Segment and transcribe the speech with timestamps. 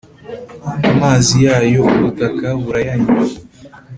[0.91, 3.17] amazi yayo ubutaka burayanywa,